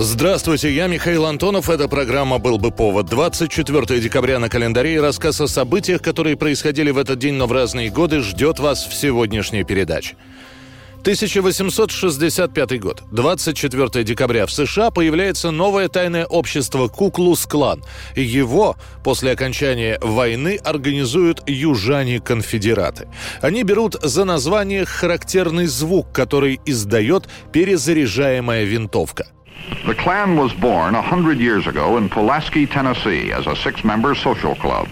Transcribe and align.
Здравствуйте, 0.00 0.72
я 0.72 0.86
Михаил 0.86 1.26
Антонов. 1.26 1.68
Эта 1.68 1.88
программа 1.88 2.38
«Был 2.38 2.56
бы 2.58 2.70
повод». 2.70 3.06
24 3.06 4.00
декабря 4.00 4.38
на 4.38 4.48
календаре 4.48 4.94
и 4.94 4.98
рассказ 4.98 5.40
о 5.40 5.48
событиях, 5.48 6.02
которые 6.02 6.36
происходили 6.36 6.92
в 6.92 6.98
этот 6.98 7.18
день, 7.18 7.34
но 7.34 7.48
в 7.48 7.52
разные 7.52 7.90
годы, 7.90 8.20
ждет 8.20 8.60
вас 8.60 8.86
в 8.86 8.94
сегодняшней 8.94 9.64
передаче. 9.64 10.14
1865 11.00 12.80
год. 12.80 13.02
24 13.10 14.04
декабря 14.04 14.46
в 14.46 14.52
США 14.52 14.92
появляется 14.92 15.50
новое 15.50 15.88
тайное 15.88 16.26
общество 16.26 16.86
Куклус-клан. 16.86 17.82
Его 18.14 18.76
после 19.02 19.32
окончания 19.32 19.98
войны 20.00 20.60
организуют 20.62 21.42
южане-конфедераты. 21.48 23.08
Они 23.40 23.64
берут 23.64 23.96
за 24.00 24.24
название 24.24 24.84
характерный 24.84 25.66
звук, 25.66 26.12
который 26.12 26.60
издает 26.66 27.28
перезаряжаемая 27.52 28.62
винтовка. 28.62 29.26
The 29.86 29.94
Klan 29.94 30.36
was 30.36 30.52
born 30.52 30.94
a 30.94 31.02
hundred 31.02 31.38
years 31.38 31.66
ago 31.66 31.98
in 31.98 32.08
Pulaski, 32.08 32.66
Tennessee, 32.66 33.32
as 33.32 33.46
a 33.46 33.54
six-member 33.54 34.14
social 34.14 34.54
club. 34.56 34.88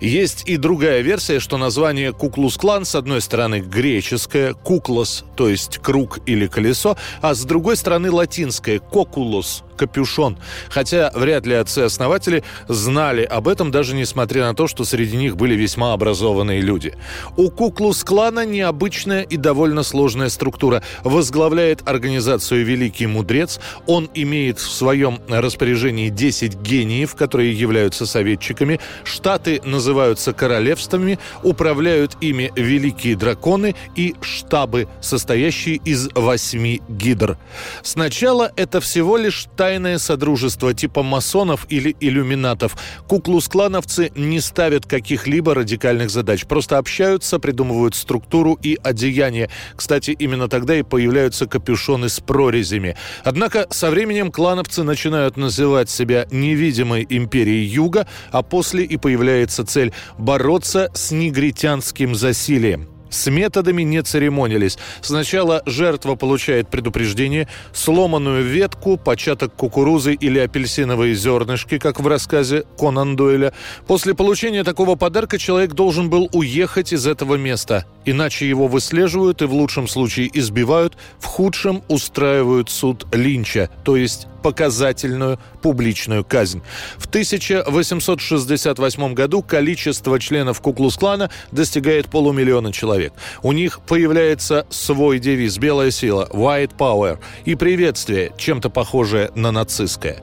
Есть 0.00 0.42
и 0.46 0.56
другая 0.56 1.00
версия, 1.00 1.38
что 1.38 1.58
название 1.58 2.12
Куклус-клан 2.12 2.84
с 2.84 2.96
одной 2.96 3.20
стороны 3.20 3.60
греческое 3.60 4.52
«куклос», 4.52 5.24
то 5.36 5.48
есть 5.48 5.78
круг 5.78 6.18
или 6.26 6.48
колесо, 6.48 6.96
а 7.20 7.34
с 7.34 7.44
другой 7.44 7.76
стороны 7.76 8.10
латинское 8.10 8.80
«кокулус», 8.80 9.62
капюшон. 9.82 10.38
Хотя 10.68 11.10
вряд 11.14 11.44
ли 11.44 11.54
отцы-основатели 11.54 12.44
знали 12.68 13.24
об 13.24 13.48
этом, 13.48 13.72
даже 13.72 13.96
несмотря 13.96 14.44
на 14.46 14.54
то, 14.54 14.68
что 14.68 14.84
среди 14.84 15.16
них 15.16 15.36
были 15.36 15.54
весьма 15.54 15.92
образованные 15.92 16.60
люди. 16.60 16.94
У 17.36 17.50
Куклус-клана 17.50 18.46
необычная 18.46 19.22
и 19.22 19.36
довольно 19.36 19.82
сложная 19.82 20.28
структура. 20.28 20.82
Возглавляет 21.02 21.88
организацию 21.88 22.64
Великий 22.64 23.06
Мудрец. 23.06 23.58
Он 23.86 24.08
имеет 24.14 24.60
в 24.60 24.70
своем 24.70 25.18
распоряжении 25.28 26.10
10 26.10 26.60
гениев, 26.62 27.16
которые 27.16 27.52
являются 27.52 28.06
советчиками. 28.06 28.78
Штаты 29.02 29.60
называются 29.64 30.32
королевствами, 30.32 31.18
управляют 31.42 32.16
ими 32.20 32.52
великие 32.54 33.16
драконы 33.16 33.74
и 33.96 34.14
штабы, 34.20 34.86
состоящие 35.00 35.76
из 35.76 36.08
восьми 36.14 36.80
гидр. 36.88 37.36
Сначала 37.82 38.52
это 38.54 38.80
всего 38.80 39.16
лишь 39.16 39.46
тайное 39.72 39.96
содружество 39.96 40.74
типа 40.74 41.02
масонов 41.02 41.66
или 41.70 41.96
иллюминатов. 41.98 42.76
Куклус-клановцы 43.08 44.12
не 44.14 44.38
ставят 44.38 44.84
каких-либо 44.84 45.54
радикальных 45.54 46.10
задач, 46.10 46.44
просто 46.44 46.76
общаются, 46.76 47.38
придумывают 47.38 47.94
структуру 47.94 48.58
и 48.62 48.78
одеяние. 48.82 49.48
Кстати, 49.74 50.10
именно 50.10 50.48
тогда 50.48 50.76
и 50.76 50.82
появляются 50.82 51.46
капюшоны 51.46 52.10
с 52.10 52.20
прорезями. 52.20 52.96
Однако 53.24 53.66
со 53.70 53.90
временем 53.90 54.30
клановцы 54.30 54.82
начинают 54.82 55.38
называть 55.38 55.88
себя 55.88 56.26
невидимой 56.30 57.06
империей 57.08 57.64
Юга, 57.64 58.06
а 58.30 58.42
после 58.42 58.84
и 58.84 58.98
появляется 58.98 59.64
цель 59.64 59.94
бороться 60.18 60.90
с 60.92 61.12
негритянским 61.12 62.14
засилием. 62.14 62.91
С 63.12 63.30
методами 63.30 63.82
не 63.82 64.02
церемонились. 64.02 64.78
Сначала 65.02 65.62
жертва 65.66 66.14
получает 66.14 66.68
предупреждение, 66.68 67.46
сломанную 67.74 68.42
ветку, 68.42 68.96
початок 68.96 69.54
кукурузы 69.54 70.14
или 70.14 70.38
апельсиновые 70.38 71.14
зернышки, 71.14 71.78
как 71.78 72.00
в 72.00 72.06
рассказе 72.06 72.64
Конан 72.78 73.14
Дойля. 73.14 73.52
После 73.86 74.14
получения 74.14 74.64
такого 74.64 74.96
подарка 74.96 75.38
человек 75.38 75.74
должен 75.74 76.08
был 76.08 76.30
уехать 76.32 76.94
из 76.94 77.06
этого 77.06 77.34
места. 77.34 77.84
Иначе 78.06 78.48
его 78.48 78.66
выслеживают 78.66 79.42
и 79.42 79.44
в 79.44 79.52
лучшем 79.52 79.88
случае 79.88 80.30
избивают, 80.32 80.96
в 81.18 81.26
худшем 81.26 81.82
устраивают 81.88 82.70
суд 82.70 83.06
Линча, 83.12 83.68
то 83.84 83.94
есть 83.94 84.26
показательную 84.42 85.38
публичную 85.62 86.24
казнь. 86.24 86.62
В 86.98 87.06
1868 87.06 89.14
году 89.14 89.42
количество 89.42 90.18
членов 90.18 90.60
Куклус-клана 90.60 91.30
достигает 91.52 92.08
полумиллиона 92.08 92.72
человек. 92.72 93.12
У 93.42 93.52
них 93.52 93.80
появляется 93.80 94.66
свой 94.70 95.18
девиз 95.18 95.58
«Белая 95.58 95.90
сила»– 95.90 96.28
«White 96.32 96.76
Power» 96.76 97.18
и 97.44 97.54
приветствие, 97.54 98.32
чем-то 98.36 98.70
похожее 98.70 99.30
на 99.34 99.52
нацистское. 99.52 100.22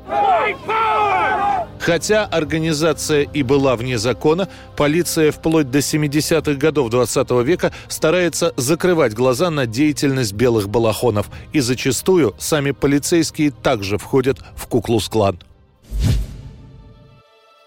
Хотя 1.79 2.25
организация 2.25 3.21
и 3.21 3.41
была 3.41 3.75
вне 3.75 3.97
закона, 3.97 4.49
полиция 4.75 5.31
вплоть 5.31 5.71
до 5.71 5.79
70-х 5.79 6.53
годов 6.53 6.89
20 6.89 7.31
века 7.43 7.71
старается 7.87 8.53
закрывать 8.57 9.13
глаза 9.13 9.49
на 9.49 9.65
деятельность 9.65 10.33
белых 10.33 10.69
балахонов. 10.69 11.29
И 11.53 11.61
зачастую 11.61 12.35
сами 12.37 12.71
полицейские 12.71 13.51
также 13.51 13.97
входят 13.97 14.39
в 14.55 14.67
Куклус-клан. 14.67 15.39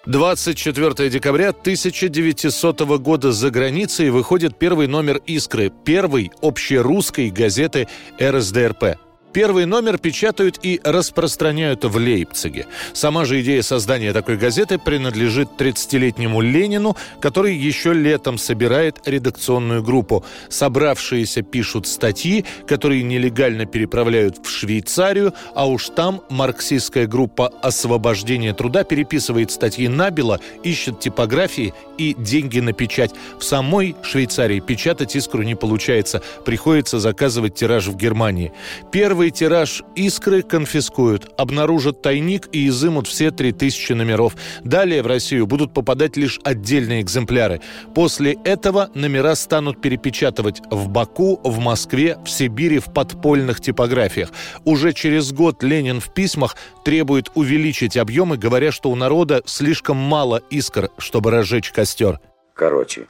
24 0.05 1.11
декабря 1.11 1.51
1900 1.51 2.81
года 2.99 3.31
за 3.31 3.51
границей 3.51 4.11
выходит 4.11 4.59
первый 4.59 4.89
номер 4.89 5.21
«Искры», 5.27 5.71
первой 5.85 6.33
общерусской 6.43 7.31
газеты 7.31 7.87
РСДРП. 8.21 8.97
Первый 9.33 9.65
номер 9.65 9.99
печатают 9.99 10.59
и 10.63 10.81
распространяют 10.85 11.85
в 11.85 11.97
Лейпциге. 11.97 12.67
Сама 12.93 13.25
же 13.25 13.41
идея 13.41 13.63
создания 13.63 14.13
такой 14.13 14.37
газеты 14.37 14.79
принадлежит 14.79 15.49
30-летнему 15.59 16.41
Ленину, 16.41 16.97
который 17.21 17.57
еще 17.57 17.95
летом 17.95 18.37
собирает 18.37 19.01
редакционную 19.07 19.83
группу. 19.83 20.25
Собравшиеся 20.49 21.43
пишут 21.43 21.87
статьи, 21.87 22.45
которые 22.67 23.03
нелегально 23.03 23.65
переправляют 23.65 24.45
в 24.45 24.51
Швейцарию, 24.51 25.33
а 25.55 25.67
уж 25.67 25.89
там 25.89 26.23
марксистская 26.29 27.07
группа 27.07 27.49
«Освобождение 27.63 28.53
труда» 28.53 28.85
переписывает 28.85 29.51
статьи 29.51 29.89
набело, 29.89 30.41
ищет 30.63 31.01
типографии 31.01 31.73
и 31.97 32.15
деньги 32.19 32.61
на 32.61 32.73
печать. 32.73 33.13
В 33.39 33.45
самой 33.45 33.97
Швейцарии 34.03 34.61
печатать 34.61 35.17
искру 35.17 35.43
не 35.43 35.55
получается. 35.55 36.23
Приходится 36.45 36.99
заказывать 36.99 37.55
тираж 37.55 37.87
в 37.87 37.97
Германии. 37.97 38.53
Первый 38.91 39.22
тираж 39.31 39.83
«Искры» 39.95 40.43
конфискуют, 40.43 41.33
обнаружат 41.39 42.03
тайник 42.03 42.49
и 42.53 42.69
изымут 42.69 43.07
все 43.07 43.31
3000 43.31 43.93
номеров. 43.93 44.35
Далее 44.65 45.03
в 45.03 45.07
Россию 45.07 45.47
будут 45.47 45.73
попадать 45.73 46.17
лишь 46.17 46.41
отдельные 46.45 47.03
экземпляры. 47.03 47.61
После 47.95 48.39
этого 48.45 48.91
номера 48.95 49.35
станут 49.35 49.81
перепечатывать 49.81 50.63
в 50.71 50.89
Баку, 50.89 51.41
в 51.45 51.59
Москве, 51.59 52.19
в 52.25 52.31
Сибири, 52.31 52.79
в 52.79 52.93
подпольных 52.93 53.61
типографиях. 53.61 54.31
Уже 54.65 54.93
через 54.93 55.33
год 55.33 55.63
Ленин 55.63 56.01
в 56.01 56.13
письмах 56.13 56.57
требует 56.85 57.31
увеличить 57.35 57.97
объемы, 57.97 58.37
говоря, 58.37 58.73
что 58.73 58.91
у 58.91 58.97
народа 58.97 59.43
слишком 59.47 59.97
мало 59.97 60.43
искр, 60.51 60.91
чтобы 60.99 61.31
разжечь 61.31 61.71
костер. 61.71 62.19
Короче, 62.55 63.07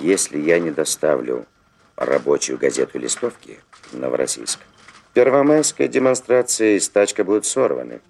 если 0.00 0.40
я 0.40 0.58
не 0.58 0.70
доставлю 0.70 1.46
рабочую 1.96 2.58
газету 2.58 2.98
листовки 2.98 3.58
в 3.90 3.98
Новороссийск, 3.98 4.60
первомайская 5.16 5.88
демонстрация 5.88 6.76
и 6.76 6.80
стачка 6.80 7.24
будут 7.24 7.46
сорваны. 7.46 8.00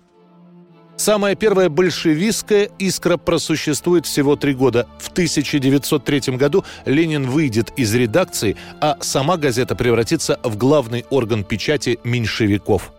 Самая 0.97 1.37
первая 1.37 1.69
большевистская 1.69 2.69
«Искра» 2.81 3.17
просуществует 3.17 4.07
всего 4.07 4.35
три 4.35 4.55
года. 4.55 4.89
В 4.99 5.11
1903 5.11 6.37
году 6.37 6.65
Ленин 6.85 7.31
выйдет 7.31 7.71
из 7.77 7.95
редакции, 7.95 8.57
а 8.81 8.97
сама 9.03 9.37
газета 9.37 9.77
превратится 9.77 10.41
в 10.43 10.57
главный 10.57 11.07
орган 11.09 11.45
печати 11.45 12.01
меньшевиков. 12.03 12.93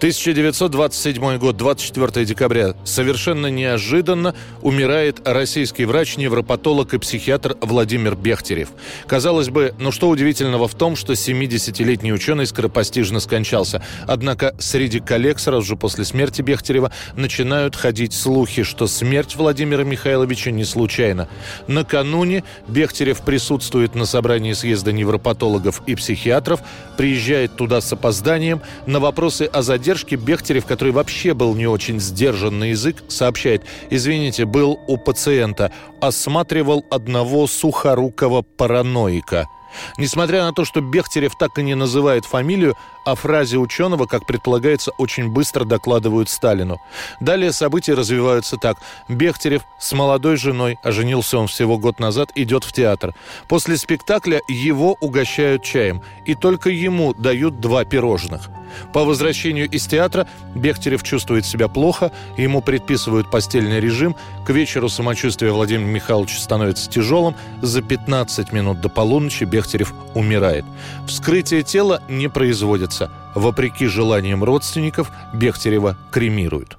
1927 0.00 1.36
год, 1.36 1.58
24 1.58 2.24
декабря. 2.24 2.74
Совершенно 2.84 3.48
неожиданно 3.48 4.34
умирает 4.62 5.20
российский 5.28 5.84
врач, 5.84 6.16
невропатолог 6.16 6.94
и 6.94 6.98
психиатр 6.98 7.58
Владимир 7.60 8.16
Бехтерев. 8.16 8.70
Казалось 9.06 9.50
бы, 9.50 9.74
ну 9.78 9.92
что 9.92 10.08
удивительного 10.08 10.68
в 10.68 10.74
том, 10.74 10.96
что 10.96 11.12
70-летний 11.12 12.14
ученый 12.14 12.46
скоропостижно 12.46 13.20
скончался. 13.20 13.82
Однако 14.06 14.56
среди 14.58 15.00
коллег 15.00 15.38
сразу 15.38 15.66
же 15.66 15.76
после 15.76 16.06
смерти 16.06 16.40
Бехтерева 16.40 16.90
начинают 17.14 17.76
ходить 17.76 18.14
слухи, 18.14 18.62
что 18.62 18.86
смерть 18.86 19.36
Владимира 19.36 19.84
Михайловича 19.84 20.50
не 20.50 20.64
случайна. 20.64 21.28
Накануне 21.66 22.42
Бехтерев 22.68 23.20
присутствует 23.20 23.94
на 23.94 24.06
собрании 24.06 24.54
съезда 24.54 24.92
невропатологов 24.92 25.82
и 25.86 25.94
психиатров, 25.94 26.60
приезжает 26.96 27.54
туда 27.56 27.82
с 27.82 27.92
опозданием. 27.92 28.62
На 28.86 28.98
вопросы 28.98 29.42
о 29.42 29.60
задержке 29.60 29.89
задержки 29.90 30.14
Бехтерев, 30.14 30.66
который 30.66 30.92
вообще 30.92 31.34
был 31.34 31.56
не 31.56 31.66
очень 31.66 31.98
сдержан 31.98 32.60
на 32.60 32.64
язык, 32.70 33.02
сообщает, 33.08 33.62
извините, 33.90 34.44
был 34.44 34.78
у 34.86 34.96
пациента, 34.96 35.72
осматривал 36.00 36.84
одного 36.90 37.48
сухорукого 37.48 38.42
параноика– 38.42 39.48
Несмотря 39.98 40.42
на 40.42 40.52
то, 40.52 40.64
что 40.64 40.80
Бехтерев 40.80 41.36
так 41.36 41.58
и 41.58 41.62
не 41.62 41.74
называет 41.74 42.24
фамилию, 42.24 42.76
о 43.04 43.14
фразе 43.14 43.56
ученого, 43.56 44.06
как 44.06 44.26
предполагается, 44.26 44.90
очень 44.98 45.30
быстро 45.30 45.64
докладывают 45.64 46.28
Сталину. 46.28 46.78
Далее 47.20 47.52
события 47.52 47.94
развиваются 47.94 48.56
так. 48.56 48.78
Бехтерев 49.08 49.62
с 49.78 49.92
молодой 49.92 50.36
женой, 50.36 50.76
а 50.82 50.92
женился 50.92 51.38
он 51.38 51.46
всего 51.46 51.78
год 51.78 51.98
назад, 51.98 52.30
идет 52.34 52.64
в 52.64 52.72
театр. 52.72 53.14
После 53.48 53.76
спектакля 53.76 54.40
его 54.48 54.96
угощают 55.00 55.62
чаем, 55.62 56.02
и 56.26 56.34
только 56.34 56.70
ему 56.70 57.14
дают 57.14 57.60
два 57.60 57.84
пирожных– 57.84 58.50
по 58.92 59.04
возвращению 59.04 59.68
из 59.68 59.86
театра 59.86 60.26
Бехтерев 60.54 61.02
чувствует 61.02 61.46
себя 61.46 61.68
плохо, 61.68 62.12
ему 62.36 62.60
предписывают 62.62 63.30
постельный 63.30 63.80
режим, 63.80 64.16
к 64.46 64.50
вечеру 64.50 64.88
самочувствие 64.88 65.52
Владимира 65.52 65.88
Михайловича 65.88 66.38
становится 66.38 66.90
тяжелым, 66.90 67.34
за 67.62 67.82
15 67.82 68.52
минут 68.52 68.80
до 68.80 68.88
полуночи 68.88 69.44
Бехтерев 69.44 69.92
умирает. 70.14 70.64
Вскрытие 71.06 71.62
тела 71.62 72.02
не 72.08 72.28
производится. 72.28 73.10
Вопреки 73.34 73.86
желаниям 73.86 74.42
родственников 74.42 75.10
Бехтерева 75.32 75.96
кремируют. 76.10 76.78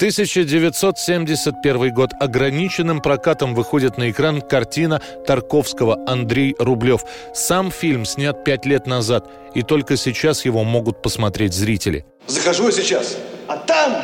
1971 0.00 1.92
год. 1.92 2.12
Ограниченным 2.18 3.02
прокатом 3.02 3.54
выходит 3.54 3.98
на 3.98 4.10
экран 4.10 4.40
картина 4.40 5.02
Тарковского 5.26 6.02
«Андрей 6.06 6.56
Рублев». 6.58 7.04
Сам 7.34 7.70
фильм 7.70 8.06
снят 8.06 8.42
пять 8.42 8.64
лет 8.64 8.86
назад, 8.86 9.30
и 9.54 9.62
только 9.62 9.98
сейчас 9.98 10.46
его 10.46 10.64
могут 10.64 11.02
посмотреть 11.02 11.52
зрители. 11.52 12.06
Захожу 12.26 12.64
я 12.64 12.72
сейчас, 12.72 13.18
а 13.46 13.58
там 13.58 13.94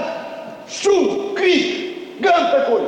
шум, 0.70 1.34
крик, 1.34 2.20
гам 2.20 2.50
такой. 2.50 2.82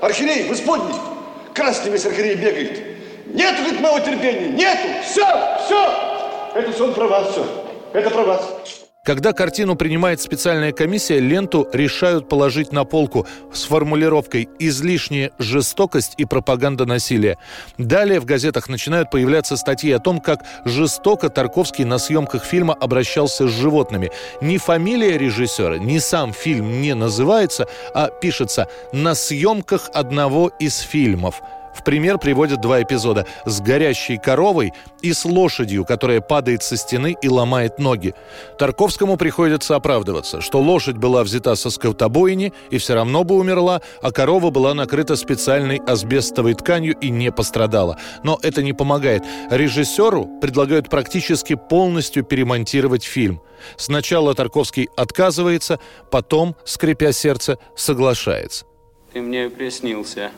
Архирей 0.00 0.52
в 0.52 1.54
красный 1.54 1.92
весь 1.92 2.06
архирей 2.06 2.34
бегает. 2.34 2.82
Нету, 3.26 3.62
говорит, 3.62 3.80
моего 3.80 4.00
терпения, 4.00 4.48
нету, 4.48 4.88
все, 5.04 5.24
все. 5.64 6.52
Это 6.56 6.72
сон 6.76 6.92
про 6.92 7.06
вас, 7.06 7.30
все. 7.30 7.46
Это 7.92 8.10
про 8.10 8.24
вас. 8.24 8.87
Когда 9.08 9.32
картину 9.32 9.74
принимает 9.74 10.20
специальная 10.20 10.70
комиссия, 10.70 11.18
ленту 11.18 11.66
решают 11.72 12.28
положить 12.28 12.72
на 12.72 12.84
полку 12.84 13.26
с 13.54 13.64
формулировкой 13.64 14.50
«излишняя 14.58 15.30
жестокость 15.38 16.12
и 16.18 16.26
пропаганда 16.26 16.84
насилия». 16.84 17.38
Далее 17.78 18.20
в 18.20 18.26
газетах 18.26 18.68
начинают 18.68 19.10
появляться 19.10 19.56
статьи 19.56 19.90
о 19.92 19.98
том, 19.98 20.20
как 20.20 20.40
жестоко 20.66 21.30
Тарковский 21.30 21.86
на 21.86 21.96
съемках 21.96 22.44
фильма 22.44 22.74
обращался 22.74 23.48
с 23.48 23.50
животными. 23.50 24.10
Ни 24.42 24.58
фамилия 24.58 25.16
режиссера, 25.16 25.78
ни 25.78 25.96
сам 26.00 26.34
фильм 26.34 26.82
не 26.82 26.94
называется, 26.94 27.66
а 27.94 28.08
пишется 28.08 28.68
«на 28.92 29.14
съемках 29.14 29.88
одного 29.94 30.48
из 30.58 30.80
фильмов». 30.80 31.40
В 31.78 31.84
пример 31.84 32.18
приводят 32.18 32.60
два 32.60 32.82
эпизода 32.82 33.24
с 33.44 33.60
горящей 33.60 34.18
коровой 34.18 34.72
и 35.00 35.12
с 35.12 35.24
лошадью, 35.24 35.84
которая 35.84 36.20
падает 36.20 36.64
со 36.64 36.76
стены 36.76 37.16
и 37.22 37.28
ломает 37.28 37.78
ноги. 37.78 38.14
Тарковскому 38.58 39.16
приходится 39.16 39.76
оправдываться, 39.76 40.40
что 40.40 40.60
лошадь 40.60 40.96
была 40.96 41.22
взята 41.22 41.54
со 41.54 41.70
скотобойни 41.70 42.52
и 42.70 42.78
все 42.78 42.94
равно 42.94 43.22
бы 43.22 43.36
умерла, 43.36 43.80
а 44.02 44.10
корова 44.10 44.50
была 44.50 44.74
накрыта 44.74 45.14
специальной 45.14 45.78
асбестовой 45.78 46.54
тканью 46.54 46.96
и 47.00 47.10
не 47.10 47.30
пострадала. 47.30 47.96
Но 48.24 48.40
это 48.42 48.62
не 48.64 48.72
помогает. 48.72 49.22
Режиссеру 49.48 50.40
предлагают 50.40 50.90
практически 50.90 51.54
полностью 51.54 52.24
перемонтировать 52.24 53.04
фильм. 53.04 53.40
Сначала 53.76 54.34
Тарковский 54.34 54.88
отказывается, 54.96 55.78
потом, 56.10 56.56
скрипя 56.64 57.12
сердце, 57.12 57.58
соглашается. 57.76 58.66
Ты 59.12 59.20
мне 59.20 59.48
приснился 59.48 60.32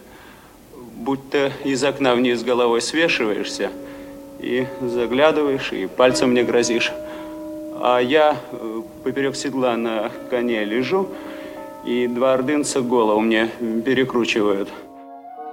будто 1.01 1.51
из 1.65 1.83
окна 1.83 2.15
вниз 2.15 2.43
головой 2.43 2.83
свешиваешься 2.83 3.71
и 4.39 4.67
заглядываешь, 4.81 5.73
и 5.73 5.87
пальцем 5.87 6.31
мне 6.31 6.43
грозишь. 6.43 6.93
А 7.83 7.99
я 7.99 8.37
э, 8.53 8.83
поперек 9.03 9.35
седла 9.35 9.77
на 9.77 10.11
коне 10.29 10.65
лежу, 10.65 11.09
и 11.87 12.07
два 12.07 12.35
ордынца 12.35 12.83
голову 12.83 13.21
мне 13.21 13.49
перекручивают. 13.85 14.69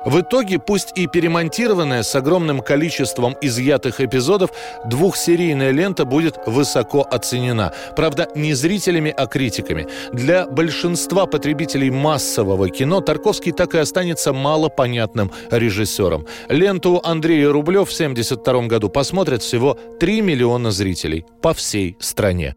В 0.07 0.21
итоге, 0.21 0.57
пусть 0.57 0.93
и 0.95 1.05
перемонтированная 1.05 2.01
с 2.01 2.15
огромным 2.15 2.61
количеством 2.61 3.35
изъятых 3.41 3.99
эпизодов, 3.99 4.51
двухсерийная 4.85 5.71
лента 5.71 6.05
будет 6.05 6.37
высоко 6.45 7.05
оценена. 7.11 7.73
Правда, 7.97 8.29
не 8.33 8.53
зрителями, 8.53 9.13
а 9.15 9.27
критиками. 9.27 9.85
Для 10.13 10.47
большинства 10.47 11.25
потребителей 11.25 11.89
массового 11.89 12.69
кино 12.69 13.01
Тарковский 13.01 13.51
так 13.51 13.75
и 13.75 13.79
останется 13.79 14.31
малопонятным 14.31 15.29
режиссером. 15.51 16.25
Ленту 16.47 17.01
Андрея 17.03 17.51
Рублев 17.51 17.89
в 17.89 17.93
1972 17.93 18.67
году 18.67 18.87
посмотрят 18.87 19.41
всего 19.41 19.77
3 19.99 20.21
миллиона 20.21 20.71
зрителей 20.71 21.25
по 21.41 21.53
всей 21.53 21.97
стране. 21.99 22.55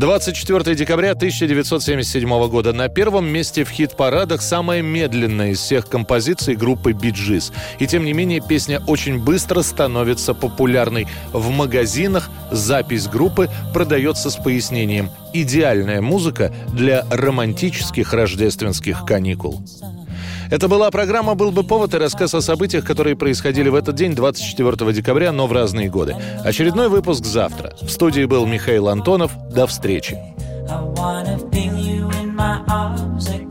24 0.00 0.74
декабря 0.76 1.10
1977 1.10 2.48
года. 2.48 2.72
На 2.72 2.88
первом 2.88 3.26
месте 3.26 3.64
в 3.64 3.68
хит-парадах 3.68 4.40
самая 4.40 4.80
медленная 4.80 5.50
из 5.50 5.58
всех 5.60 5.88
композиций 5.88 6.56
группы 6.56 6.92
Биджис. 6.92 7.52
И 7.78 7.86
тем 7.86 8.06
не 8.06 8.14
менее 8.14 8.40
песня 8.40 8.80
очень 8.86 9.22
быстро 9.22 9.60
становится 9.60 10.32
популярной. 10.32 11.06
В 11.34 11.50
магазинах 11.50 12.30
запись 12.50 13.08
группы 13.08 13.50
продается 13.74 14.30
с 14.30 14.36
пояснением 14.36 15.10
«Идеальная 15.34 16.00
музыка 16.00 16.50
для 16.72 17.04
романтических 17.10 18.14
рождественских 18.14 19.04
каникул». 19.04 19.62
Это 20.50 20.66
была 20.66 20.90
программа 20.90 21.36
«Был 21.36 21.52
бы 21.52 21.62
повод» 21.62 21.94
и 21.94 21.98
рассказ 21.98 22.34
о 22.34 22.40
событиях, 22.40 22.84
которые 22.84 23.16
происходили 23.16 23.68
в 23.68 23.74
этот 23.76 23.94
день, 23.94 24.14
24 24.14 24.92
декабря, 24.92 25.30
но 25.30 25.46
в 25.46 25.52
разные 25.52 25.88
годы. 25.88 26.16
Очередной 26.44 26.88
выпуск 26.88 27.24
завтра. 27.24 27.72
В 27.80 27.88
студии 27.88 28.24
был 28.24 28.46
Михаил 28.46 28.88
Антонов. 28.88 29.32
До 29.48 29.66
встречи. 29.66 30.18
softly 33.20 33.49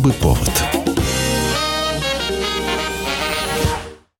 бы 0.00 0.12
повод. 0.12 0.29